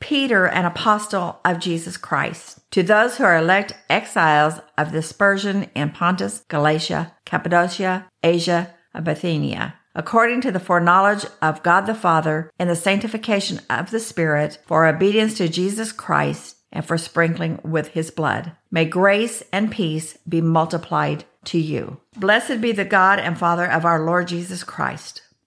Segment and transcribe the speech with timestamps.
[0.00, 5.68] Peter, an apostle of Jesus Christ, to those who are elect exiles of the dispersion
[5.74, 12.50] in Pontus, Galatia, Cappadocia, Asia, and Bithynia, according to the foreknowledge of God the Father
[12.58, 17.88] and the sanctification of the Spirit, for obedience to Jesus Christ and for sprinkling with
[17.88, 18.52] his blood.
[18.70, 21.98] May grace and peace be multiplied to you.
[22.16, 25.22] Blessed be the God and Father of our Lord Jesus Christ.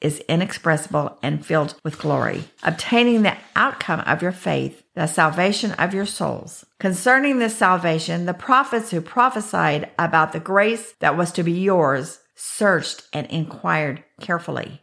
[0.00, 5.94] is inexpressible and filled with glory, obtaining the outcome of your faith, the salvation of
[5.94, 6.64] your souls.
[6.78, 12.20] Concerning this salvation, the prophets who prophesied about the grace that was to be yours
[12.34, 14.82] searched and inquired carefully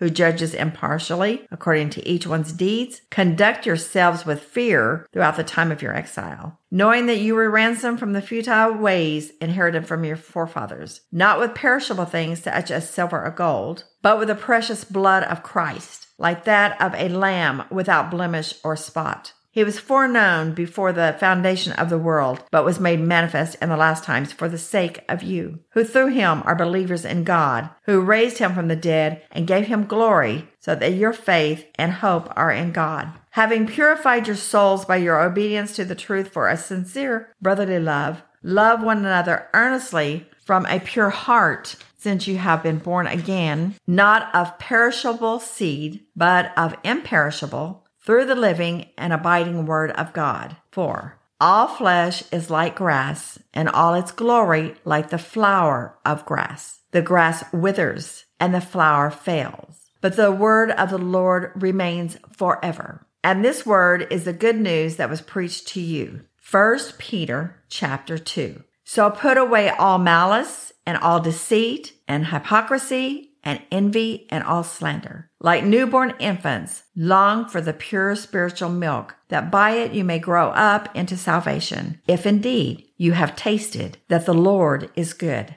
[0.00, 5.70] who judges impartially according to each one's deeds, conduct yourselves with fear throughout the time
[5.70, 10.16] of your exile, knowing that you were ransomed from the futile ways inherited from your
[10.16, 15.22] forefathers, not with perishable things such as silver or gold, but with the precious blood
[15.24, 19.34] of Christ, like that of a lamb without blemish or spot.
[19.52, 23.76] He was foreknown before the foundation of the world, but was made manifest in the
[23.76, 28.00] last times for the sake of you, who through him are believers in God, who
[28.00, 32.32] raised him from the dead and gave him glory, so that your faith and hope
[32.36, 33.12] are in God.
[33.30, 38.22] Having purified your souls by your obedience to the truth for a sincere brotherly love,
[38.44, 44.34] love one another earnestly from a pure heart since you have been born again, not
[44.34, 50.56] of perishable seed, but of imperishable through the living and abiding word of God.
[50.72, 51.18] 4.
[51.40, 56.80] All flesh is like grass, and all its glory like the flower of grass.
[56.90, 59.90] The grass withers, and the flower fails.
[60.00, 63.06] But the word of the Lord remains forever.
[63.22, 66.22] And this word is the good news that was preached to you.
[66.50, 68.62] 1 Peter chapter 2.
[68.84, 75.30] So put away all malice and all deceit and hypocrisy and envy and all slander.
[75.40, 80.48] Like newborn infants, long for the pure spiritual milk, that by it you may grow
[80.50, 85.56] up into salvation, if indeed you have tasted that the Lord is good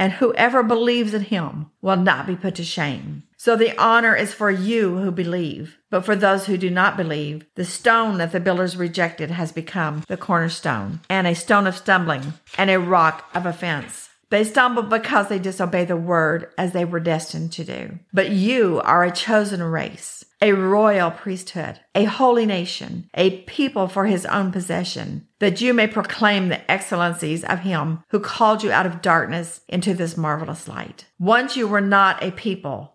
[0.00, 3.22] and whoever believes in him will not be put to shame.
[3.36, 5.76] So the honor is for you who believe.
[5.90, 10.02] But for those who do not believe, the stone that the builders rejected has become
[10.08, 14.08] the cornerstone, and a stone of stumbling, and a rock of offense.
[14.30, 17.98] They stumble because they disobey the word as they were destined to do.
[18.12, 24.06] But you are a chosen race, a royal priesthood, a holy nation, a people for
[24.06, 28.86] his own possession, that you may proclaim the excellencies of him who called you out
[28.86, 31.06] of darkness into this marvelous light.
[31.18, 32.94] Once you were not a people,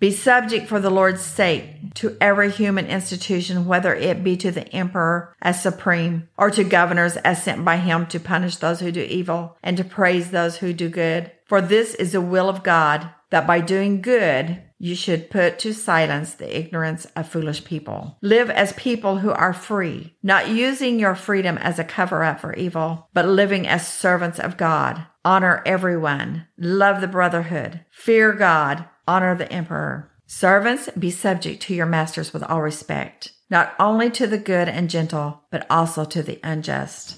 [0.00, 4.68] Be subject for the Lord's sake to every human institution, whether it be to the
[4.72, 9.00] emperor as supreme or to governors as sent by him to punish those who do
[9.00, 11.32] evil and to praise those who do good.
[11.46, 15.74] For this is the will of God, that by doing good, you should put to
[15.74, 18.16] silence the ignorance of foolish people.
[18.22, 22.54] Live as people who are free, not using your freedom as a cover up for
[22.54, 25.04] evil, but living as servants of God.
[25.24, 26.46] Honor everyone.
[26.56, 27.84] Love the brotherhood.
[27.90, 30.10] Fear God honor the emperor.
[30.26, 34.90] Servants, be subject to your masters with all respect, not only to the good and
[34.90, 37.17] gentle, but also to the unjust.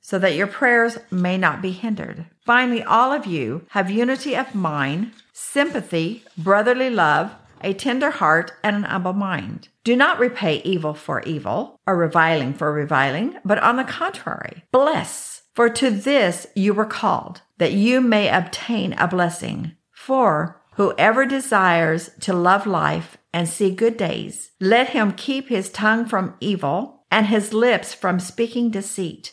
[0.00, 2.26] so that your prayers may not be hindered.
[2.44, 8.76] Finally, all of you have unity of mind, sympathy, brotherly love, a tender heart, and
[8.76, 9.68] an humble mind.
[9.84, 15.38] Do not repay evil for evil or reviling for reviling, but on the contrary, bless
[15.58, 19.72] for to this you were called, that you may obtain a blessing.
[19.92, 26.06] For whoever desires to love life and see good days, let him keep his tongue
[26.06, 29.32] from evil and his lips from speaking deceit.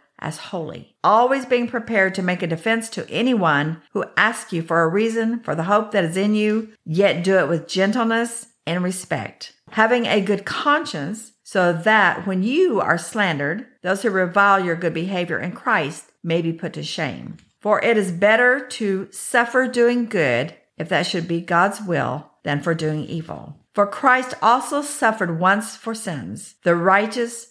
[0.21, 4.81] as holy, always being prepared to make a defense to anyone who asks you for
[4.81, 8.83] a reason for the hope that is in you, yet do it with gentleness and
[8.83, 14.75] respect, having a good conscience, so that when you are slandered, those who revile your
[14.75, 17.37] good behavior in Christ may be put to shame.
[17.59, 22.61] For it is better to suffer doing good, if that should be God's will, than
[22.61, 23.57] for doing evil.
[23.73, 27.50] For Christ also suffered once for sins, the righteous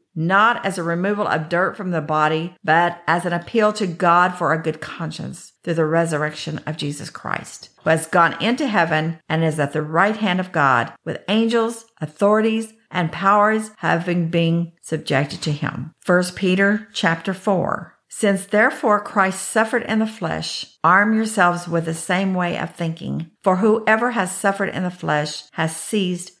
[0.15, 4.31] not as a removal of dirt from the body, but as an appeal to God
[4.31, 9.19] for a good conscience through the resurrection of Jesus Christ, who has gone into heaven
[9.29, 14.73] and is at the right hand of God with angels, authorities, and powers having been
[14.81, 15.93] subjected to him.
[16.05, 17.95] 1 Peter chapter 4.
[18.13, 23.31] Since therefore Christ suffered in the flesh, arm yourselves with the same way of thinking.
[23.41, 26.40] For whoever has suffered in the flesh has ceased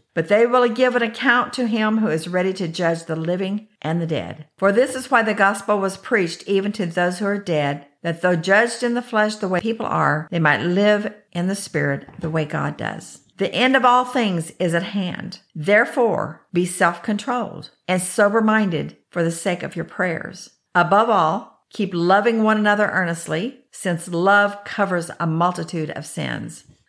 [0.13, 3.67] But they will give an account to him who is ready to judge the living
[3.81, 4.47] and the dead.
[4.57, 8.21] For this is why the gospel was preached even to those who are dead, that
[8.21, 12.07] though judged in the flesh the way people are, they might live in the spirit
[12.19, 13.21] the way God does.
[13.37, 15.39] The end of all things is at hand.
[15.55, 20.49] Therefore, be self controlled and sober minded for the sake of your prayers.
[20.75, 26.65] Above all, Keep loving one another earnestly, since love covers a multitude of sins.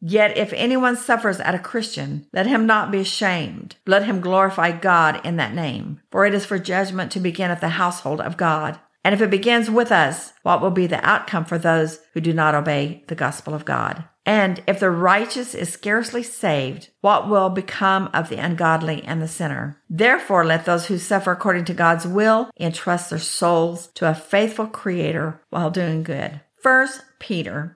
[0.00, 3.76] Yet if anyone suffers at a Christian, let him not be ashamed.
[3.86, 6.00] Let him glorify God in that name.
[6.10, 8.78] For it is for judgment to begin at the household of God.
[9.04, 12.32] And if it begins with us, what will be the outcome for those who do
[12.32, 14.04] not obey the gospel of God?
[14.26, 19.28] And if the righteous is scarcely saved, what will become of the ungodly and the
[19.28, 19.80] sinner?
[19.88, 24.66] Therefore, let those who suffer according to God's will entrust their souls to a faithful
[24.66, 26.40] creator while doing good.
[26.60, 27.75] First Peter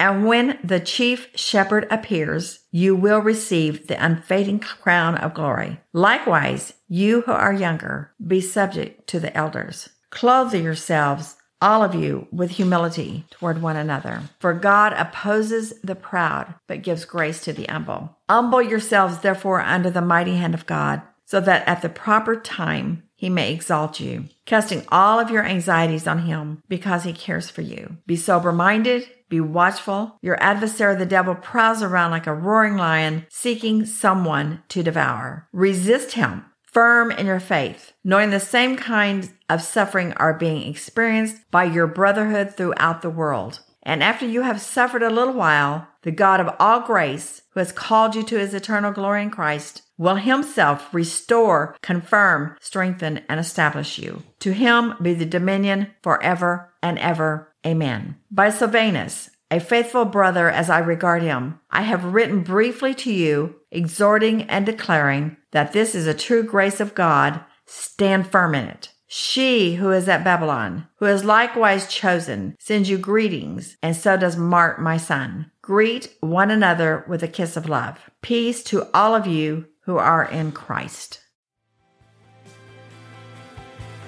[0.00, 5.80] And when the chief shepherd appears, you will receive the unfading crown of glory.
[5.92, 9.88] Likewise, you who are younger, be subject to the elders.
[10.10, 14.22] Clothe yourselves, all of you, with humility toward one another.
[14.38, 18.16] For God opposes the proud, but gives grace to the humble.
[18.28, 23.02] Humble yourselves, therefore, under the mighty hand of God, so that at the proper time
[23.18, 27.60] he may exalt you, casting all of your anxieties on him because he cares for
[27.60, 27.98] you.
[28.06, 30.18] Be sober minded be watchful.
[30.22, 35.48] Your adversary, the devil, prowls around like a roaring lion, seeking someone to devour.
[35.52, 41.50] Resist him, firm in your faith, knowing the same kind of suffering are being experienced
[41.50, 43.60] by your brotherhood throughout the world.
[43.88, 47.72] And after you have suffered a little while, the God of all grace, who has
[47.72, 53.98] called you to his eternal glory in Christ, will himself restore, confirm, strengthen, and establish
[53.98, 54.22] you.
[54.40, 57.54] To him be the dominion forever and ever.
[57.66, 58.16] Amen.
[58.30, 63.54] By Silvanus, a faithful brother as I regard him, I have written briefly to you,
[63.70, 67.40] exhorting and declaring that this is a true grace of God.
[67.64, 68.90] Stand firm in it.
[69.10, 74.36] She who is at Babylon, who is likewise chosen, sends you greetings, and so does
[74.36, 75.50] Mark, my son.
[75.62, 78.10] Greet one another with a kiss of love.
[78.20, 81.20] Peace to all of you who are in Christ.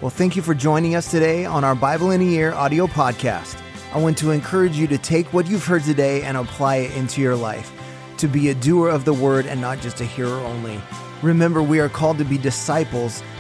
[0.03, 3.59] Well, thank you for joining us today on our Bible in a Year audio podcast.
[3.95, 7.23] I want to encourage you to take what you've heard today and apply it into
[7.23, 7.73] your life,
[8.19, 10.79] to be a doer of the word and not just a hearer only.
[11.23, 13.23] Remember, we are called to be disciples,